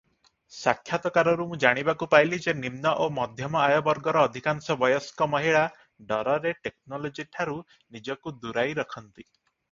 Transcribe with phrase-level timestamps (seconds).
[0.57, 5.61] ସାକ୍ଷାତକାରରୁ ମୁଁ ଜାଣିବାକୁ ପାଇଲି ଯେ ନିମ୍ନ ଓ ମଧ୍ୟମ ଆୟ ବର୍ଗର ଅଧିକାଂଶ ବୟସ୍କ ମହିଳା
[6.13, 7.59] ଡରରେ ଟେକ୍ନୋଲୋଜିଠାରୁ
[7.97, 9.23] ନିଜକୁ ଦୂରାଇ ରଖନ୍ତି।